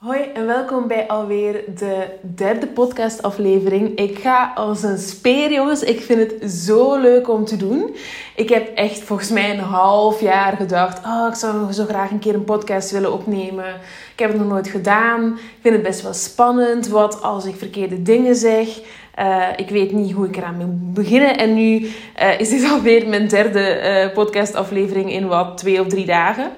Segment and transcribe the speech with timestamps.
[0.00, 3.98] Hoi en welkom bij alweer de derde podcastaflevering.
[3.98, 5.82] Ik ga als een speer, jongens.
[5.82, 7.96] Ik vind het zo leuk om te doen.
[8.36, 12.18] Ik heb echt volgens mij een half jaar gedacht: oh, ik zou zo graag een
[12.18, 13.74] keer een podcast willen opnemen.
[14.12, 15.32] Ik heb het nog nooit gedaan.
[15.32, 16.88] Ik vind het best wel spannend.
[16.88, 18.80] Wat als ik verkeerde dingen zeg?
[19.18, 21.38] Uh, ik weet niet hoe ik eraan moet beginnen.
[21.38, 21.76] En nu
[22.22, 26.50] uh, is dit alweer mijn derde uh, podcastaflevering in wat twee of drie dagen.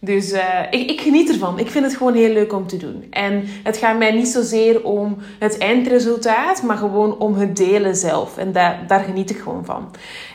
[0.00, 1.58] Dus uh, ik, ik, geniet ervan.
[1.58, 3.06] Ik vind het gewoon heel leuk om te doen.
[3.10, 8.36] En het gaat mij niet zozeer om het eindresultaat, maar gewoon om het delen zelf.
[8.36, 9.90] En daar, daar geniet ik gewoon van.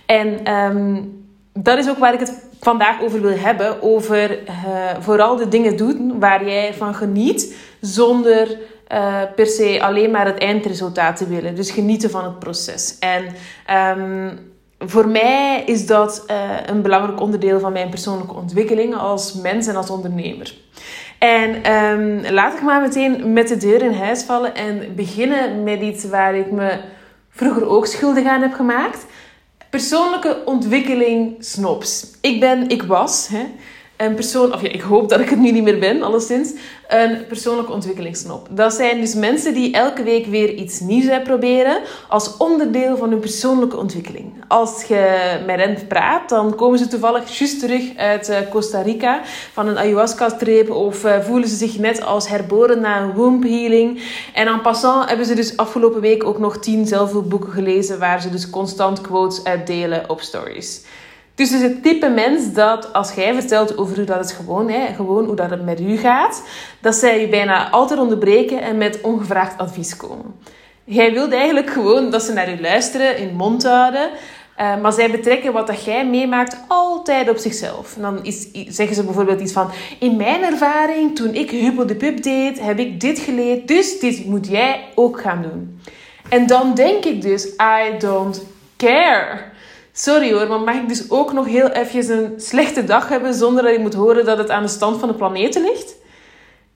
[0.06, 1.24] En um,
[1.54, 3.82] dat is ook waar ik het vandaag over wil hebben.
[3.82, 4.52] Over uh,
[5.00, 8.58] vooral de dingen doen waar jij van geniet, zonder
[8.94, 11.56] uh, per se alleen maar het eindresultaat te willen.
[11.56, 12.98] Dus genieten van het proces.
[13.00, 13.26] En
[13.98, 14.40] um,
[14.80, 19.76] voor mij is dat uh, een belangrijk onderdeel van mijn persoonlijke ontwikkeling als mens en
[19.76, 20.56] als ondernemer.
[21.20, 25.82] En um, laat ik maar meteen met de deur in huis vallen en beginnen met
[25.82, 26.80] iets waar ik me
[27.30, 29.06] vroeger ook schuldig aan heb gemaakt.
[29.70, 32.18] Persoonlijke ontwikkeling snops.
[32.22, 33.46] Ik ben, ik was, hè,
[33.98, 36.54] een persoon, of ja, ik hoop dat ik het nu niet meer ben, alleszins,
[36.88, 38.48] een persoonlijke ontwikkelingssnop.
[38.52, 43.20] Dat zijn dus mensen die elke week weer iets nieuws proberen als onderdeel van hun
[43.20, 44.44] persoonlijke ontwikkeling.
[44.48, 49.22] Als je met hen praat, dan komen ze toevallig juist terug uit eh, Costa Rica
[49.54, 54.02] van een ayahuasca-trip of uh, voelen ze zich net als herboren na een womb healing.
[54.34, 58.30] En en passant hebben ze dus afgelopen week ook nog tien zelfhulpboeken gelezen waar ze
[58.30, 60.82] dus constant quotes uitdelen op stories.
[61.36, 64.70] Dus het is het type mens dat als jij vertelt over hoe dat het gewoon,
[64.70, 66.44] hè, gewoon hoe dat het met u gaat,
[66.82, 70.36] dat zij je bijna altijd onderbreken en met ongevraagd advies komen.
[70.84, 74.10] Jij wilt eigenlijk gewoon dat ze naar je luisteren, in mond houden,
[74.60, 77.96] uh, maar zij betrekken wat dat jij meemaakt altijd op zichzelf.
[78.00, 82.24] Dan is, zeggen ze bijvoorbeeld iets van: In mijn ervaring, toen ik Hubo de Pup
[82.24, 85.80] deed, heb ik dit geleerd, dus dit moet jij ook gaan doen.
[86.30, 88.46] En dan denk ik dus: I don't
[88.78, 89.54] care.
[89.98, 93.64] Sorry hoor, maar mag ik dus ook nog heel even een slechte dag hebben zonder
[93.64, 95.96] dat je moet horen dat het aan de stand van de planeten ligt?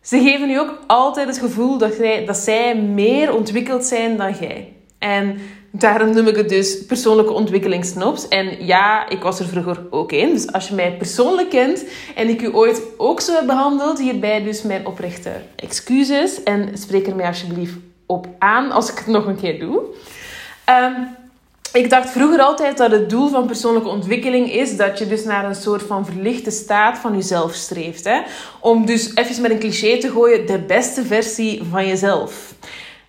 [0.01, 4.33] Ze geven u ook altijd het gevoel dat, zij, dat zij meer ontwikkeld zijn dan
[4.39, 4.73] jij.
[4.99, 5.37] En
[5.71, 8.27] daarom noem ik het dus persoonlijke ontwikkelingssnops.
[8.27, 10.33] En ja, ik was er vroeger ook in.
[10.33, 11.83] Dus als je mij persoonlijk kent
[12.15, 16.43] en ik u ooit ook zo heb behandeld, hierbij dus mijn oprechte excuses.
[16.43, 17.75] En spreek er mij alsjeblieft
[18.05, 19.81] op aan als ik het nog een keer doe.
[20.69, 21.17] Um,
[21.73, 25.45] ik dacht vroeger altijd dat het doel van persoonlijke ontwikkeling is dat je dus naar
[25.45, 28.03] een soort van verlichte staat van jezelf streeft.
[28.03, 28.21] Hè?
[28.59, 32.53] Om dus even met een cliché te gooien, de beste versie van jezelf.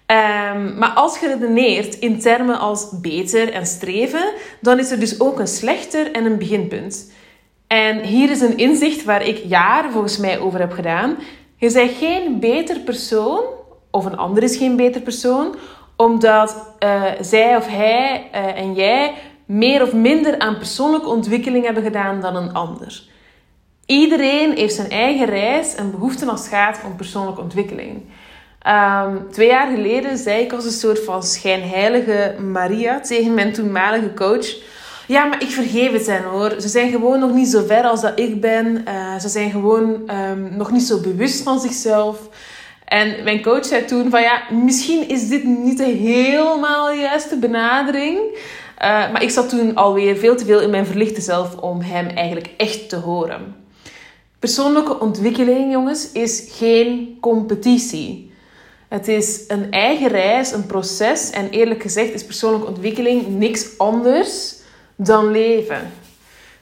[0.07, 5.21] Um, maar als je redeneert in termen als beter en streven, dan is er dus
[5.21, 7.13] ook een slechter en een beginpunt.
[7.67, 11.17] En hier is een inzicht waar ik jaren volgens mij over heb gedaan.
[11.57, 13.43] Je bent geen beter persoon,
[13.91, 15.57] of een ander is geen beter persoon,
[16.01, 19.15] omdat uh, zij of hij uh, en jij
[19.47, 23.03] meer of minder aan persoonlijke ontwikkeling hebben gedaan dan een ander.
[23.87, 28.03] Iedereen heeft zijn eigen reis en behoefte als het gaat om persoonlijke ontwikkeling.
[28.67, 34.15] Um, twee jaar geleden zei ik als een soort van schijnheilige Maria tegen mijn toenmalige
[34.15, 34.47] coach.
[35.07, 36.55] Ja, maar ik vergeef het hen hoor.
[36.59, 38.85] Ze zijn gewoon nog niet zo ver als dat ik ben.
[38.89, 42.19] Uh, ze zijn gewoon um, nog niet zo bewust van zichzelf.
[42.91, 48.19] En mijn coach zei toen van ja, misschien is dit niet helemaal de juiste benadering.
[48.19, 52.07] Uh, maar ik zat toen alweer veel te veel in mijn verlichte zelf om hem
[52.07, 53.57] eigenlijk echt te horen.
[54.39, 58.33] Persoonlijke ontwikkeling, jongens, is geen competitie.
[58.89, 61.31] Het is een eigen reis, een proces.
[61.31, 64.55] En eerlijk gezegd is persoonlijke ontwikkeling niks anders
[64.97, 65.91] dan leven.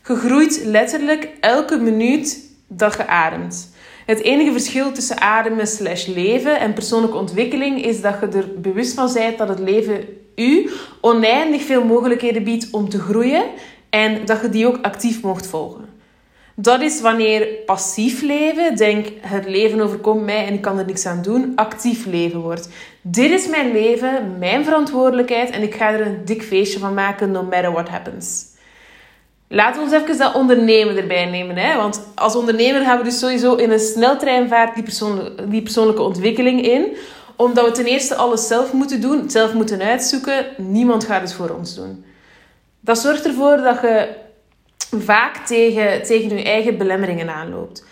[0.07, 3.77] Je groeit letterlijk elke minuut dat je ademt.
[4.09, 8.95] Het enige verschil tussen ademen slash leven en persoonlijke ontwikkeling is dat je er bewust
[8.95, 10.05] van bent dat het leven
[10.35, 10.71] u
[11.01, 13.45] oneindig veel mogelijkheden biedt om te groeien
[13.91, 15.85] en dat je die ook actief mocht volgen.
[16.55, 21.07] Dat is wanneer passief leven, denk het leven overkomt mij en ik kan er niks
[21.07, 22.69] aan doen, actief leven wordt.
[23.03, 27.31] Dit is mijn leven, mijn verantwoordelijkheid en ik ga er een dik feestje van maken,
[27.31, 28.48] no matter what happens.
[29.49, 31.57] Laten we ons even dat ondernemen erbij nemen.
[31.57, 31.77] Hè?
[31.77, 36.63] Want als ondernemer gaan we dus sowieso in een sneltreinvaart die, persoonlijke, die persoonlijke ontwikkeling
[36.63, 36.97] in.
[37.37, 40.47] Omdat we ten eerste alles zelf moeten doen, zelf moeten uitzoeken.
[40.57, 42.05] Niemand gaat het voor ons doen.
[42.81, 44.09] Dat zorgt ervoor dat je
[44.99, 47.85] vaak tegen, tegen je eigen belemmeringen aanloopt.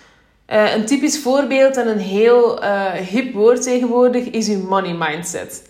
[0.52, 5.68] Uh, een typisch voorbeeld en een heel uh, hip woord tegenwoordig is je money mindset.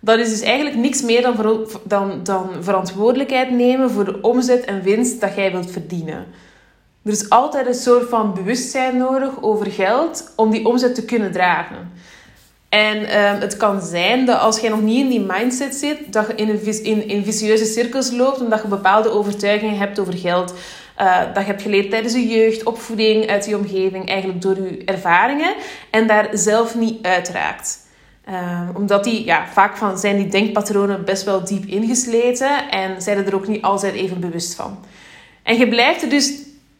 [0.00, 4.82] Dat is dus eigenlijk niks meer dan, dan, dan verantwoordelijkheid nemen voor de omzet en
[4.82, 6.26] winst dat jij wilt verdienen.
[7.04, 11.32] Er is altijd een soort van bewustzijn nodig over geld om die omzet te kunnen
[11.32, 11.92] dragen.
[12.68, 16.26] En uh, het kan zijn dat als jij nog niet in die mindset zit, dat
[16.26, 20.54] je in, een, in, in vicieuze cirkels loopt, omdat je bepaalde overtuigingen hebt over geld.
[21.00, 24.82] Uh, dat je hebt geleerd tijdens je jeugd, opvoeding, uit je omgeving, eigenlijk door je
[24.84, 25.54] ervaringen.
[25.90, 27.87] En daar zelf niet uitraakt.
[28.30, 33.26] Uh, omdat die, ja, vaak van, zijn die denkpatronen best wel diep ingesleten en zijn
[33.26, 34.78] er ook niet altijd even bewust van.
[35.42, 36.32] En je blijft er dus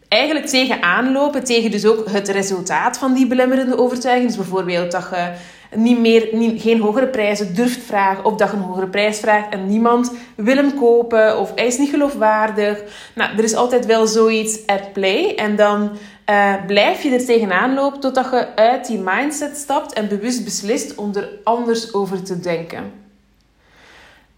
[0.09, 4.27] eigenlijk tegen aanlopen, tegen dus ook het resultaat van die belemmerende overtuiging.
[4.27, 5.33] Dus bijvoorbeeld dat je
[5.77, 6.29] niet meer,
[6.61, 10.57] geen hogere prijzen durft vragen, of dat je een hogere prijs vraagt en niemand wil
[10.57, 12.83] hem kopen, of hij is niet geloofwaardig.
[13.15, 15.35] Nou, er is altijd wel zoiets at play.
[15.35, 15.91] En dan
[16.31, 20.95] uh, blijf je er tegenaan lopen totdat je uit die mindset stapt en bewust beslist
[20.95, 23.07] om er anders over te denken.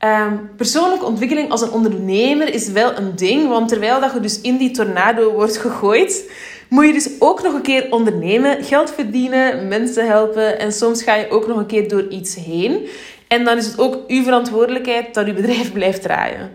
[0.04, 4.40] Um, persoonlijke ontwikkeling als een ondernemer is wel een ding, want terwijl dat je dus
[4.40, 6.30] in die tornado wordt gegooid,
[6.68, 11.14] moet je dus ook nog een keer ondernemen, geld verdienen, mensen helpen en soms ga
[11.14, 12.88] je ook nog een keer door iets heen.
[13.28, 16.50] En dan is het ook uw verantwoordelijkheid dat uw bedrijf blijft draaien.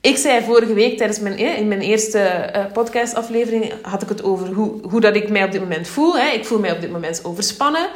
[0.00, 4.22] Ik zei vorige week tijdens mijn, eh, in mijn eerste uh, podcastaflevering had ik het
[4.22, 6.18] over hoe, hoe dat ik mij op dit moment voel.
[6.18, 6.28] Hè.
[6.28, 7.88] Ik voel mij op dit moment overspannen.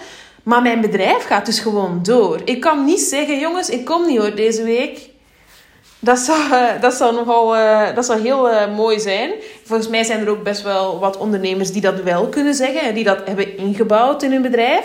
[0.43, 2.40] Maar mijn bedrijf gaat dus gewoon door.
[2.44, 5.10] Ik kan niet zeggen, jongens, ik kom niet hoor deze week.
[5.99, 9.31] Dat zou, uh, dat zou nogal uh, dat zou heel mooi zijn.
[9.64, 12.81] Volgens mij zijn er ook best wel wat ondernemers die dat wel kunnen zeggen.
[12.81, 14.84] En die dat hebben ingebouwd in hun bedrijf.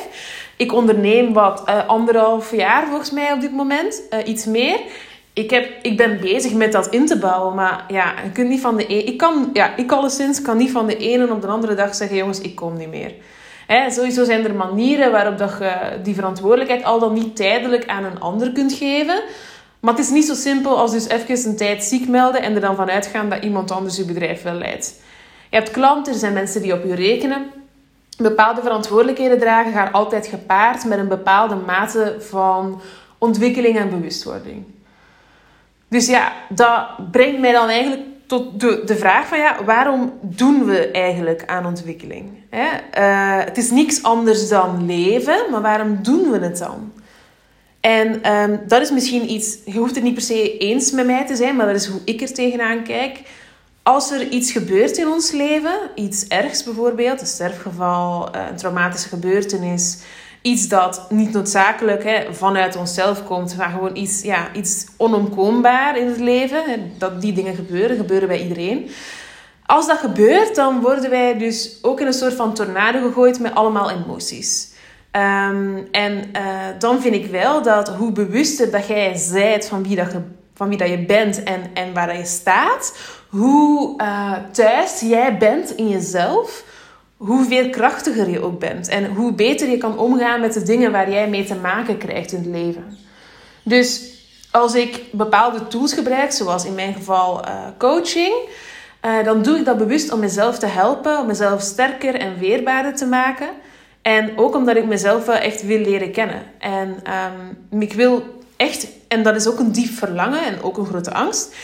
[0.58, 4.02] Ik onderneem wat anderhalf jaar volgens mij op dit moment.
[4.26, 4.80] iets meer.
[5.38, 7.56] Ik, heb, ik ben bezig met dat in te bouwen.
[7.56, 10.72] Maar ja, je kunt niet van de e ik kan, ja, ik alleszins kan niet
[10.72, 12.18] van de ene op de andere dag zeggen...
[12.18, 13.14] Jongens, ik kom niet meer.
[13.68, 18.04] Hè, sowieso zijn er manieren waarop dat je die verantwoordelijkheid al dan niet tijdelijk aan
[18.04, 19.22] een ander kunt geven.
[19.80, 22.62] Maar het is niet zo simpel als dus even een tijd ziek melden en er
[22.62, 25.02] dan vanuit gaan dat iemand anders je bedrijf wel leidt.
[25.50, 27.46] Je hebt klanten, er zijn mensen die op je rekenen.
[28.18, 32.82] Bepaalde verantwoordelijkheden dragen gaan altijd gepaard met een bepaalde mate van
[33.18, 34.76] ontwikkeling en bewustwording.
[35.88, 40.66] Dus ja, dat brengt mij dan eigenlijk tot de, de vraag van ja, waarom doen
[40.66, 42.30] we eigenlijk aan ontwikkeling?
[42.50, 42.68] Hè?
[42.98, 46.92] Uh, het is niks anders dan leven, maar waarom doen we het dan?
[47.80, 51.26] En um, dat is misschien iets, je hoeft het niet per se eens met mij
[51.26, 53.20] te zijn, maar dat is hoe ik er tegenaan kijk.
[53.84, 59.10] Als er iets gebeurt in ons leven, iets ergs bijvoorbeeld, een sterfgeval, eh, een traumatische
[59.10, 59.98] gebeurtenis,
[60.48, 66.08] iets dat niet noodzakelijk hè, vanuit onszelf komt, maar gewoon iets, ja, iets onomkoombaar in
[66.08, 66.64] het leven.
[66.66, 68.90] Hè, dat die dingen gebeuren, gebeuren bij iedereen.
[69.66, 73.56] Als dat gebeurt, dan worden wij dus ook in een soort van tornado gegooid met
[73.56, 74.76] allemaal emoties.
[75.12, 76.44] Um, en uh,
[76.80, 80.22] dan vind ik wel dat hoe bewuster dat jij zijt van wie dat je,
[80.54, 82.98] van wie dat je bent en, en waar dat je staat,
[83.30, 86.64] hoe uh, thuis jij bent in jezelf,
[87.18, 88.88] hoe krachtiger je ook bent.
[88.88, 92.32] En hoe beter je kan omgaan met de dingen waar jij mee te maken krijgt
[92.32, 92.98] in het leven.
[93.64, 94.16] Dus
[94.52, 98.34] als ik bepaalde tools gebruik, zoals in mijn geval uh, coaching,
[99.06, 102.96] uh, dan doe ik dat bewust om mezelf te helpen, om mezelf sterker en weerbaarder
[102.96, 103.50] te maken.
[104.02, 106.44] En ook omdat ik mezelf wel echt wil leren kennen.
[106.60, 107.02] En
[107.72, 111.14] um, ik wil echt, en dat is ook een diep verlangen en ook een grote
[111.14, 111.56] angst.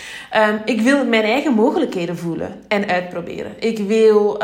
[0.50, 3.52] Um, ik wil mijn eigen mogelijkheden voelen en uitproberen.
[3.60, 4.42] Ik wil, um,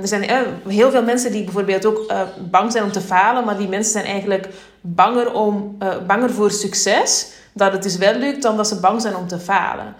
[0.00, 2.20] er zijn uh, heel veel mensen die bijvoorbeeld ook uh,
[2.50, 4.48] bang zijn om te falen, maar die mensen zijn eigenlijk
[4.80, 9.00] banger, om, uh, banger voor succes, dat het dus wel lukt, dan dat ze bang
[9.00, 9.94] zijn om te falen.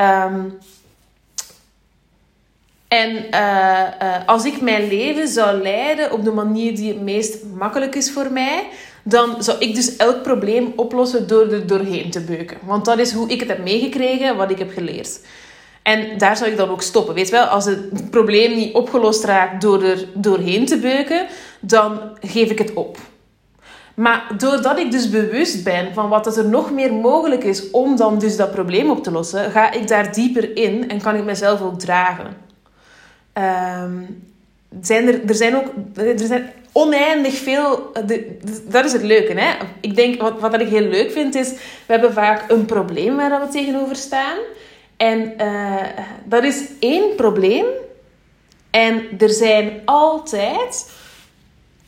[0.00, 0.58] Um,
[2.88, 3.30] en
[4.26, 8.32] als ik mijn leven zou leiden op de manier die het meest makkelijk is voor
[8.32, 8.68] mij,
[9.02, 12.56] dan zou ik dus elk probleem oplossen door er doorheen te beuken.
[12.64, 15.20] Want dat is hoe ik het heb meegekregen, wat ik heb geleerd.
[15.82, 17.14] En daar zou ik dan ook stoppen.
[17.14, 21.26] Weet wel, als het probleem niet opgelost raakt door er doorheen te beuken,
[21.60, 22.98] dan geef ik het op.
[23.94, 28.18] Maar doordat ik dus bewust ben van wat er nog meer mogelijk is om dan
[28.18, 31.60] dus dat probleem op te lossen, ga ik daar dieper in en kan ik mezelf
[31.60, 32.36] ook dragen.
[33.84, 34.31] Um,
[34.80, 37.92] zijn er, er zijn ook er zijn oneindig veel.
[38.68, 39.32] Dat is het leuke.
[39.32, 39.54] Hè?
[39.80, 41.50] Ik denk, wat, wat ik heel leuk vind, is.
[41.86, 44.38] We hebben vaak een probleem waar we tegenover staan.
[44.96, 45.74] En uh,
[46.24, 47.64] dat is één probleem.
[48.70, 50.90] En er zijn altijd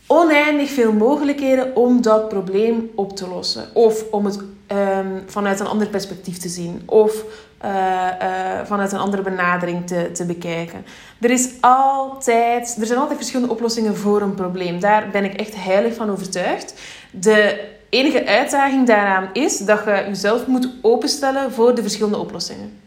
[0.07, 3.69] oneindig veel mogelijkheden om dat probleem op te lossen.
[3.73, 4.39] Of om het
[4.69, 6.83] um, vanuit een ander perspectief te zien.
[6.87, 7.25] Of
[7.65, 10.85] uh, uh, vanuit een andere benadering te, te bekijken.
[11.21, 14.81] Er, is altijd, er zijn altijd verschillende oplossingen voor een probleem.
[14.81, 16.75] Daar ben ik echt heilig van overtuigd.
[17.11, 22.83] De enige uitdaging daaraan is dat je jezelf moet openstellen voor de verschillende oplossingen.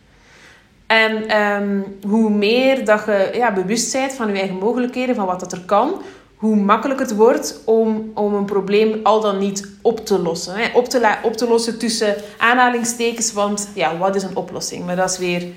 [0.87, 5.39] En ehm, hoe meer dat je ja, bewust bent van je eigen mogelijkheden, van wat
[5.39, 6.01] dat er kan,
[6.37, 10.55] hoe makkelijker het wordt om, om een probleem al dan niet op te lossen.
[10.55, 10.69] Hè?
[10.73, 14.85] Op, te op te lossen tussen aanhalingstekens, want ja, wat is een oplossing?
[14.85, 15.47] Maar dat is weer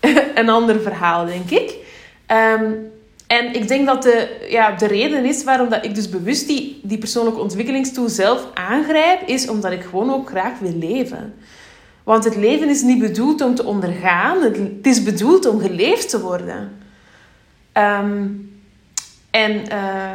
[0.40, 1.76] een ander verhaal, denk ik.
[2.26, 2.72] Ehm,
[3.26, 6.80] en ik denk dat de, ja, de reden is waarom dat ik dus bewust die,
[6.82, 11.34] die persoonlijke ontwikkelingstoel zelf aangrijp, is omdat ik gewoon ook graag wil leven.
[12.02, 16.20] Want het leven is niet bedoeld om te ondergaan, het, is bedoeld om geleefd te
[16.20, 16.76] worden.
[17.72, 18.26] Ehm,
[19.34, 20.12] en uh,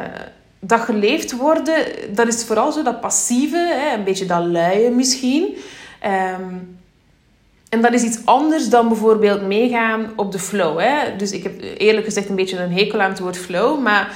[0.60, 1.74] dat geleefd worden,
[2.14, 5.56] dat is vooral zo dat passieve, hè, een beetje dat luie misschien.
[6.38, 6.78] Um,
[7.68, 10.78] en dat is iets anders dan bijvoorbeeld meegaan op de flow.
[10.78, 11.16] Hè?
[11.16, 13.80] Dus ik heb eerlijk gezegd een beetje een hekel aan het woord flow.
[13.80, 14.12] Maar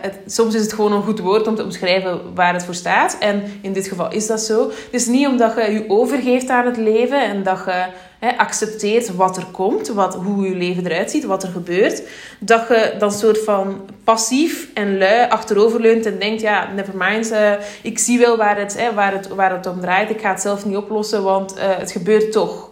[0.00, 3.16] het, soms is het gewoon een goed woord om te omschrijven waar het voor staat.
[3.18, 4.68] En in dit geval is dat zo.
[4.68, 7.86] Het is niet omdat je je overgeeft aan het leven en dat je
[8.20, 12.02] hè, accepteert wat er komt, wat, hoe je leven eruit ziet, wat er gebeurt,
[12.38, 17.52] dat je dan soort van passief en lui achteroverleunt en denkt: ja, never mind, uh,
[17.82, 20.10] ik zie wel waar het, waar, het, waar het om draait.
[20.10, 22.68] Ik ga het zelf niet oplossen, want uh, het gebeurt toch.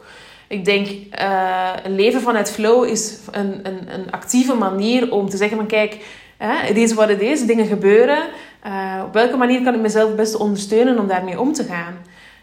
[0.48, 5.36] Ik denk, uh, een leven vanuit flow is een, een, een actieve manier om te
[5.36, 5.96] zeggen van kijk,
[6.38, 8.18] het is wat het is, dingen gebeuren.
[9.04, 11.94] Op welke manier kan ik mezelf het beste ondersteunen om daarmee om te gaan?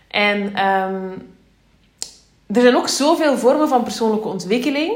[0.07, 1.34] En um,
[2.47, 4.93] er zijn ook zoveel vormen van persoonlijke ontwikkeling.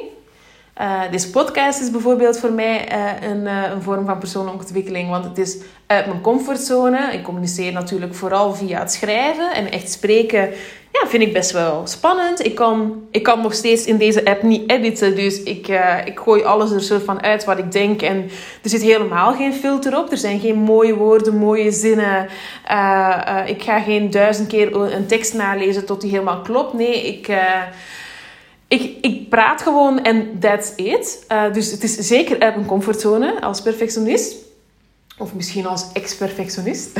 [0.79, 5.09] Uh, deze podcast is bijvoorbeeld voor mij uh, een, uh, een, vorm van persoonlijke ontwikkeling,
[5.09, 7.13] want het is uit mijn comfortzone.
[7.13, 10.50] Ik communiceer natuurlijk vooral via het schrijven en echt spreken
[10.91, 12.45] ja, vind ik best wel spannend.
[12.45, 15.15] Ik kan, ik kan nog steeds in deze app niet editen.
[15.15, 15.67] Dus ik,
[16.05, 18.01] ik gooi alles er soort van uit wat ik denk.
[18.01, 18.29] En
[18.63, 20.12] er zit helemaal geen filter op.
[20.12, 22.24] Er zijn geen mooie woorden, mooie zinnen.
[23.45, 26.74] Ik ga geen duizend keer een tekst nalezen tot die helemaal klopt.
[26.74, 27.27] Nee, ik,
[28.70, 31.26] ik, ik praat gewoon en that's it.
[31.54, 34.36] dus het is zeker uit mijn comfortzone als perfectionist.
[35.18, 36.98] Of misschien als ex-perfectionist.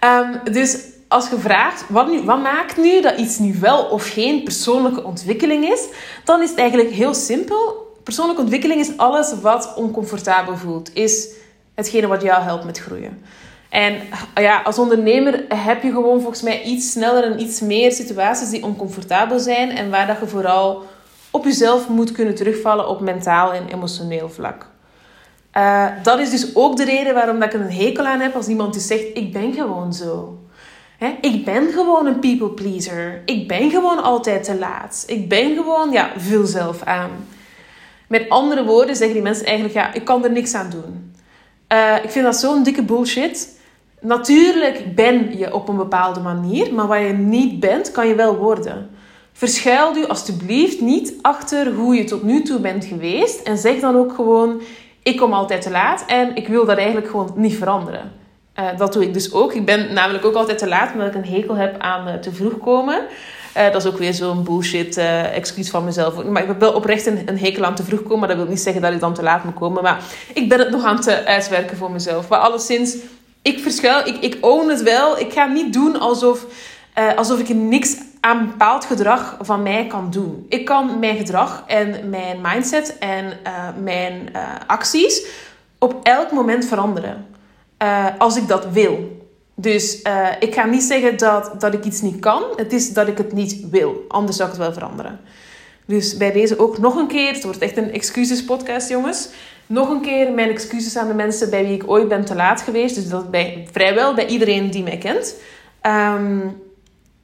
[0.00, 0.78] um, dus
[1.08, 5.64] als je vraagt, wat, wat maakt nu dat iets nu wel of geen persoonlijke ontwikkeling
[5.64, 5.88] is,
[6.24, 7.94] dan is het eigenlijk heel simpel.
[8.02, 10.94] Persoonlijke ontwikkeling is alles wat oncomfortabel voelt.
[10.94, 11.28] Is
[11.74, 13.22] hetgene wat jou helpt met groeien.
[13.70, 13.94] En
[14.34, 18.64] ja, als ondernemer heb je gewoon volgens mij iets sneller en iets meer situaties die
[18.64, 19.70] oncomfortabel zijn.
[19.70, 20.84] En waar dat je vooral
[21.30, 24.66] op jezelf moet kunnen terugvallen op mentaal en emotioneel vlak.
[25.56, 28.48] Uh, dat is dus ook de reden waarom dat ik een hekel aan heb als
[28.48, 30.38] iemand die zegt: Ik ben gewoon zo
[31.20, 33.22] ik ben gewoon een people pleaser.
[33.24, 35.04] Ik ben gewoon altijd te laat.
[35.06, 37.10] Ik ben gewoon, ja, vul zelf aan.
[38.08, 41.14] Met andere woorden zeggen die mensen eigenlijk, ja, ik kan er niks aan doen.
[41.72, 43.55] Uh, ik vind dat zo'n dikke bullshit.
[44.00, 48.36] Natuurlijk ben je op een bepaalde manier, maar waar je niet bent, kan je wel
[48.36, 48.90] worden.
[49.32, 53.96] Verschuil u alstublieft niet achter hoe je tot nu toe bent geweest en zeg dan
[53.96, 54.60] ook gewoon:
[55.02, 58.12] ik kom altijd te laat en ik wil dat eigenlijk gewoon niet veranderen.
[58.60, 59.52] Uh, dat doe ik dus ook.
[59.52, 62.32] Ik ben namelijk ook altijd te laat, omdat ik een hekel heb aan uh, te
[62.32, 63.00] vroeg komen.
[63.56, 64.96] Uh, dat is ook weer zo'n bullshit
[65.32, 66.24] excuus van mezelf.
[66.24, 68.18] Maar ik heb wel oprecht een, een, hekel aan te vroeg komen.
[68.18, 69.82] Maar dat wil niet zeggen dat ik dan te laat moet komen.
[69.82, 72.28] Maar ik ben het nog aan het uitwerken voor mezelf.
[72.28, 72.96] Maar alleszins,
[73.46, 75.18] ik verschuil, ik, ik own het wel.
[75.18, 76.46] Ik ga niet doen alsof,
[77.16, 80.46] alsof ik niks aan bepaald gedrag van mij kan doen.
[80.48, 83.38] Ik kan mijn gedrag en mijn mindset en
[83.82, 84.32] mijn
[84.66, 85.26] acties
[85.78, 87.26] op elk moment veranderen.
[87.82, 89.24] Uh, als ik dat wil.
[89.54, 92.42] Dus uh, ik ga niet zeggen dat, dat ik iets niet kan.
[92.56, 94.04] Het is dat ik het niet wil.
[94.08, 95.20] Anders zou ik het wel veranderen.
[95.86, 97.32] Dus bij deze ook nog een keer.
[97.32, 99.28] Het wordt echt een excuses podcast, jongens.
[99.66, 102.62] Nog een keer mijn excuses aan de mensen bij wie ik ooit ben te laat
[102.62, 102.94] geweest.
[102.94, 105.34] Dus dat bij, vrijwel bij iedereen die mij kent.
[105.82, 106.62] Um,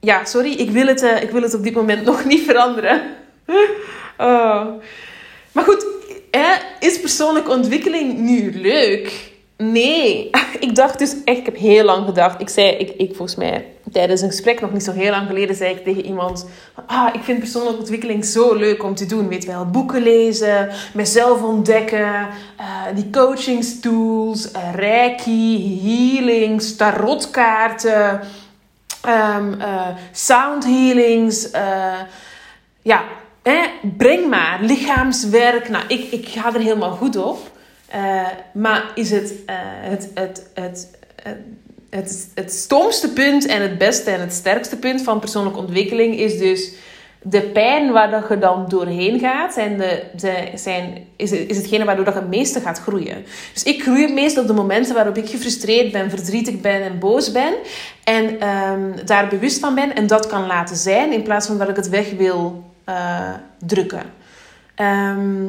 [0.01, 0.53] ja, sorry.
[0.53, 3.03] Ik wil, het, uh, ik wil het op dit moment nog niet veranderen.
[4.19, 4.67] oh.
[5.53, 5.87] Maar goed,
[6.83, 9.32] is persoonlijke ontwikkeling nu leuk?
[9.71, 10.31] Nee,
[10.67, 12.41] ik dacht dus echt, ik heb heel lang gedacht.
[12.41, 15.57] Ik zei, ik, ik volgens mij tijdens een gesprek nog niet zo heel lang geleden,
[15.57, 16.47] zei ik tegen iemand:
[16.87, 19.29] Ah, ik vind persoonlijke ontwikkeling zo leuk om te doen.
[19.29, 22.29] Weet wel, boeken lezen, mezelf ontdekken,
[22.61, 28.21] uh, die coachingstools, uh, reiki, healings, tarotkaarten,
[29.37, 29.57] um,
[30.13, 31.49] sound healings.
[32.83, 33.05] ja,
[33.97, 35.69] breng maar, lichaamswerk.
[35.69, 37.52] Nou, ik, ik ga er helemaal goed op.
[37.95, 39.57] Uh, maar is het, uh,
[39.91, 40.89] het, het, het,
[41.91, 46.39] het, het, stomste punt en het beste en het sterkste punt van persoonlijke ontwikkeling is
[46.39, 46.73] dus
[47.23, 50.03] de pijn waar dat je dan doorheen gaat, zijn de,
[50.55, 53.25] zijn, is, is hetgene waardoor dat je het meeste gaat groeien.
[53.53, 56.99] Dus ik groei het meest op de momenten waarop ik gefrustreerd ben, verdrietig ben en
[56.99, 57.55] boos ben.
[58.05, 61.69] En um, daar bewust van ben en dat kan laten zijn, in plaats van dat
[61.69, 64.03] ik het weg wil uh, drukken.
[64.75, 65.47] Ehm,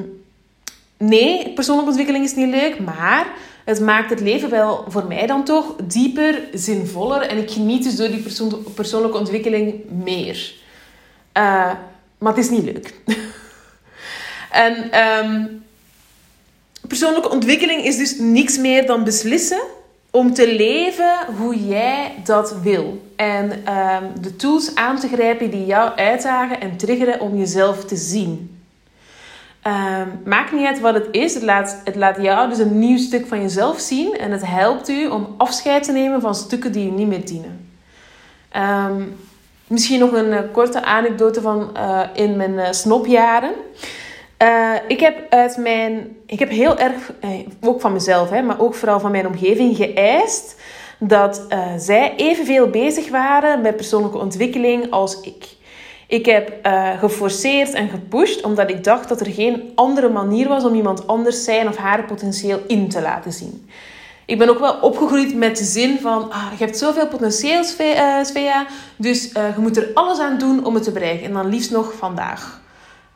[1.07, 3.27] nee, persoonlijke ontwikkeling is niet leuk, maar
[3.63, 7.21] het maakt het leven wel voor mij dan toch dieper, zinvoller.
[7.21, 10.53] En ik geniet dus door die persoon persoonlijke ontwikkeling meer.
[11.37, 11.71] Uh,
[12.17, 12.93] maar het is niet leuk.
[14.65, 15.63] en um,
[16.87, 19.61] persoonlijke ontwikkeling is dus niks meer dan beslissen
[20.11, 23.01] om te leven hoe jij dat wil.
[23.15, 27.95] En um, de tools aan te grijpen die jou uitdagen en triggeren om jezelf te
[27.95, 28.52] zien.
[29.67, 31.33] Um, maakt niet uit wat het is.
[31.33, 34.17] Het laat, het laat jou dus een nieuw stuk van jezelf zien.
[34.17, 37.69] En het helpt u om afscheid te nemen van stukken die je niet meer dienen.
[38.57, 39.15] Um,
[39.67, 43.51] misschien nog een uh, korte anekdote van uh, in mijn uh, snopjaren.
[44.87, 46.17] ik heb uit mijn...
[46.25, 47.11] Ik heb heel erg,
[47.61, 50.55] ook van mezelf, hè, maar ook vooral van mijn omgeving, geëist...
[50.99, 51.45] dat
[51.77, 55.52] zij evenveel bezig waren met persoonlijke ontwikkeling als ik.
[56.13, 60.63] Ik heb uh, geforceerd en gepusht omdat ik dacht dat er geen andere manier was
[60.63, 63.69] om iemand anders zijn of haar potentieel in te laten zien.
[64.25, 68.61] Ik ben ook wel opgegroeid met de zin van: ah, je hebt zoveel potentieel, Svea,
[68.61, 71.25] uh, dus uh, je moet er alles aan doen om het te bereiken.
[71.25, 72.61] En dan liefst nog vandaag.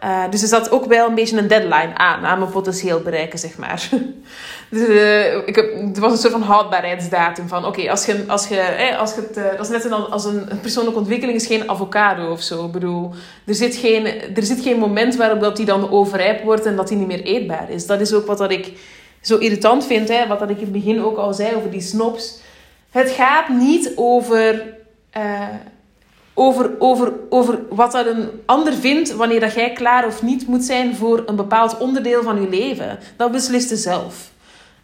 [0.03, 3.39] Uh, dus er zat ook wel een beetje een deadline aan, aan mijn potentieel bereiken,
[3.39, 3.89] zeg maar.
[4.69, 8.47] dus uh, ik heb, er was een soort van houdbaarheidsdatum van, oké, als je, als
[8.47, 11.69] je, als je het, uh, dat is net als een, een persoonlijke ontwikkeling is geen
[11.69, 12.65] avocado of zo.
[12.65, 13.13] Ik bedoel,
[13.45, 16.87] er zit geen, er zit geen moment waarop dat die dan overrijp wordt en dat
[16.87, 17.85] die niet meer eetbaar is.
[17.85, 18.73] Dat is ook wat dat ik
[19.21, 21.81] zo irritant vind, hè, wat dat ik in het begin ook al zei over die
[21.81, 22.39] snobs.
[22.91, 24.75] Het gaat niet over
[26.39, 30.63] over, over, over wat dat een ander vindt wanneer dat jij klaar of niet moet
[30.63, 32.99] zijn voor een bepaald onderdeel van je leven.
[33.15, 34.31] Dat beslist je zelf.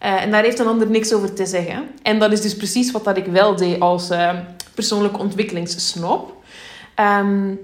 [0.04, 1.90] Uh, en daar heeft een ander niks over te zeggen.
[2.02, 4.32] En dat is dus precies wat dat ik wel deed als uh,
[4.74, 6.44] persoonlijke ontwikkelingssnop.
[7.00, 7.60] Um,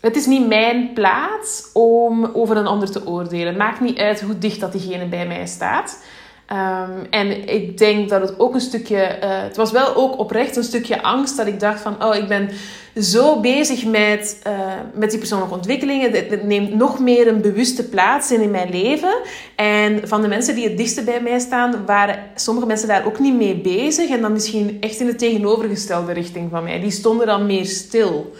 [0.00, 3.56] het is niet mijn plaats om over een ander te oordelen.
[3.56, 6.04] Maakt niet uit hoe dicht dat diegene bij mij staat.
[6.52, 10.56] Um, en ik denk dat het ook een stukje, uh, het was wel ook oprecht
[10.56, 12.48] een stukje angst dat ik dacht van, oh, ik ben
[12.96, 14.52] zo bezig met, uh,
[14.94, 16.12] met die persoonlijke ontwikkelingen.
[16.12, 19.14] Het neemt nog meer een bewuste plaats in in mijn leven.
[19.56, 23.18] En van de mensen die het dichtste bij mij staan, waren sommige mensen daar ook
[23.18, 24.10] niet mee bezig.
[24.10, 26.80] En dan misschien echt in de tegenovergestelde richting van mij.
[26.80, 28.32] Die stonden dan meer stil.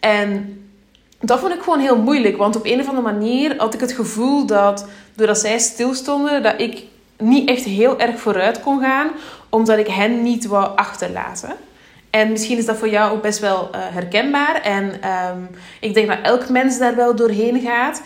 [0.00, 0.58] En
[1.20, 2.36] dat vond ik gewoon heel moeilijk.
[2.36, 6.60] Want op een of andere manier had ik het gevoel dat, doordat zij stilstonden, dat
[6.60, 6.90] ik
[7.22, 9.10] niet echt heel erg vooruit kon gaan,
[9.48, 11.56] omdat ik hen niet wou achterlaten.
[12.10, 14.60] En misschien is dat voor jou ook best wel uh, herkenbaar.
[14.60, 15.48] En um,
[15.80, 18.02] ik denk dat elk mens daar wel doorheen gaat.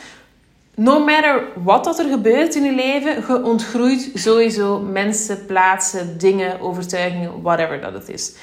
[0.75, 6.61] No matter wat dat er gebeurt in je leven, je ontgroeit sowieso mensen, plaatsen, dingen,
[6.61, 8.35] overtuigingen, whatever dat het is.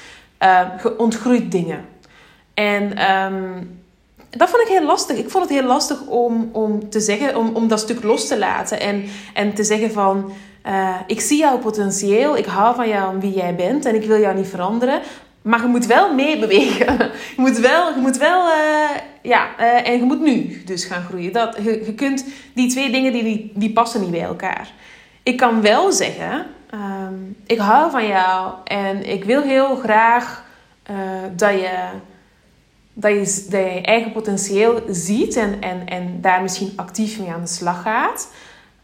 [0.42, 1.84] Uh, je ontgroeit dingen.
[2.54, 3.80] En um,
[4.30, 5.16] dat vond ik heel lastig.
[5.16, 8.38] Ik vond het heel lastig om, om te zeggen, om, om dat stuk los te
[8.38, 8.80] laten.
[8.80, 10.32] En, en te zeggen van
[10.66, 14.04] uh, ik zie jouw potentieel, ik hou van jou en wie jij bent en ik
[14.04, 15.00] wil jou niet veranderen.
[15.42, 16.98] Maar je moet wel meebewegen.
[17.36, 18.90] Je moet wel, je moet wel uh,
[19.22, 21.32] ja, uh, en je moet nu dus gaan groeien.
[21.32, 22.24] Dat, je, je kunt
[22.54, 24.72] die twee dingen, die, die, passen niet bij elkaar.
[25.22, 30.44] Ik kan wel zeggen, um, ik hou van jou en ik wil heel graag
[31.36, 31.88] dat je
[32.94, 37.46] dat je, je eigen potentieel ziet en, en, en daar misschien actief mee aan de
[37.46, 38.28] slag gaat.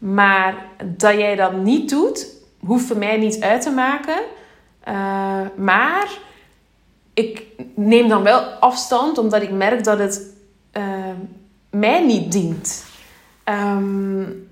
[0.01, 2.27] Maar dat jij dat niet doet,
[2.65, 4.17] hoeft voor mij niet uit te maken.
[4.87, 6.09] Uh, maar
[7.13, 7.43] ik
[7.75, 10.33] neem dan wel afstand, omdat ik merk dat het
[10.77, 10.83] uh,
[11.69, 12.85] mij niet dient.
[13.45, 14.49] Um,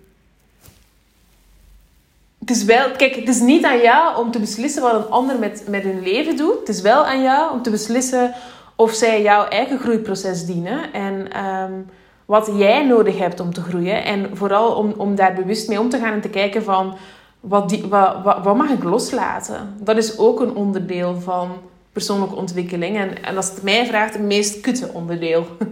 [2.40, 5.40] het is wel, kijk, het is niet aan jou om te beslissen wat een ander
[5.40, 6.60] met, met hun leven doet.
[6.60, 8.34] Het is wel aan jou om te beslissen
[8.76, 10.94] of zij jouw eigen groeiproces dienen.
[10.94, 11.90] En um,
[12.30, 14.04] wat jij nodig hebt om te groeien.
[14.04, 16.98] En vooral om, om daar bewust mee om te gaan en te kijken van
[17.40, 19.76] wat, die, wat, wat, mag ik loslaten?
[19.80, 21.52] Dat is ook een onderdeel van
[21.92, 22.98] persoonlijke ontwikkeling.
[22.98, 25.46] En, en als het mij vraagt, het meest kutte onderdeel.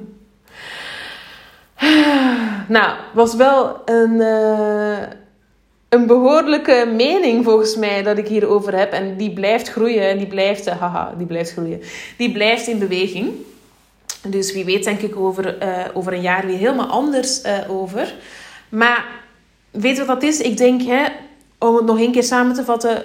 [2.78, 4.98] nou, was wel een, uh,
[5.90, 8.92] een behoorlijke mening volgens mij dat ik hierover heb.
[8.92, 10.10] En die blijft groeien.
[10.10, 11.82] En die blijft, uh, haha, die blijft groeien.
[12.18, 13.34] Die blijft in beweging.
[14.22, 18.16] Dus wie weet denk ik over, uh, over een jaar weer helemaal anders uh, over.
[18.70, 19.06] Maar
[19.72, 20.40] weet wat dat is?
[20.40, 21.06] Ik denk, hè,
[21.58, 23.04] om het nog een keer samen te vatten,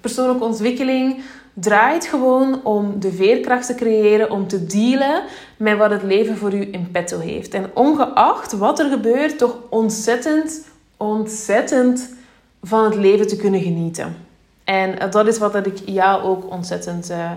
[0.00, 1.22] persoonlijke ontwikkeling
[1.54, 5.22] draait gewoon om de veerkracht te creëren om te dealen
[5.56, 7.54] met wat het leven voor u in petto heeft.
[7.54, 10.64] En ongeacht wat er gebeurt, toch ontzettend,
[10.96, 12.14] ontzettend
[12.62, 14.16] van het leven te kunnen genieten.
[14.64, 17.30] En dat is wat dat ik jou ook ontzettend, uh,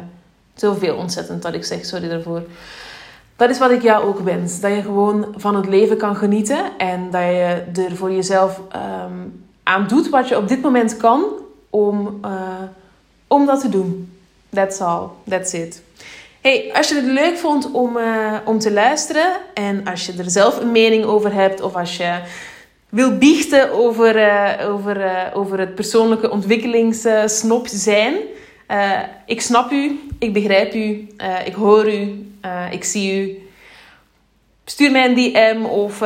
[0.55, 2.43] zoveel ontzettend dat ik zeg, sorry daarvoor
[3.43, 4.59] dat is wat ik jou ook wens.
[4.59, 9.17] Dat je gewoon van het leven kan genieten en dat je er voor jezelf ehm,
[9.63, 11.23] aan doet wat je op dit moment kan
[11.69, 12.31] om, uh,
[13.27, 14.17] om dat te doen.
[14.49, 15.07] That's all.
[15.29, 15.83] That's it.
[16.41, 20.31] Hey, als je het leuk vond om, uh, om te luisteren en als je er
[20.31, 22.19] zelf een mening over hebt of als je
[22.89, 28.15] wil biechten over, uh, over, over het persoonlijke ontwikkelingssnop zijn,
[29.25, 31.07] ik snap u, ik begrijp u,
[31.45, 32.33] ik hoor u,
[32.71, 33.37] ik zie u.
[34.65, 35.99] Stuur mij een DM of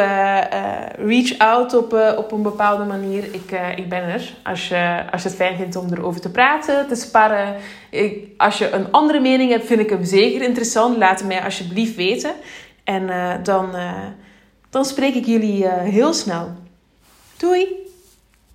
[0.95, 3.23] reach out op, op een bepaalde manier.
[3.23, 4.33] Ik, ik ben er.
[4.43, 7.55] Als je, als je het fijn vindt om erover te praten, te sparren.
[7.89, 10.97] Ik, als je een andere mening hebt, vind ik hem zeker interessant.
[10.97, 12.31] Laat het mij alsjeblieft weten.
[12.83, 13.09] En
[13.43, 13.75] dan,
[14.69, 16.55] dan spreek ik jullie heel snel.
[17.37, 17.86] Doei!